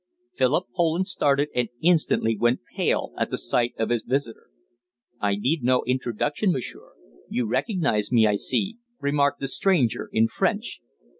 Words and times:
Philip 0.35 0.65
Poland 0.75 1.05
started 1.05 1.49
and 1.53 1.69
instantly 1.79 2.35
went 2.35 2.61
pale 2.75 3.13
at 3.19 3.31
sight 3.37 3.75
of 3.77 3.91
his 3.91 4.01
visitor. 4.01 4.47
"I 5.19 5.35
need 5.35 5.61
no 5.63 5.83
introduction, 5.85 6.51
m'sieur. 6.51 6.93
You 7.29 7.45
recognize 7.45 8.11
me, 8.11 8.25
I 8.25 8.33
see," 8.33 8.77
remarked 8.99 9.41
the 9.41 9.47
stranger, 9.47 10.09
in 10.11 10.27
French. 10.27 10.79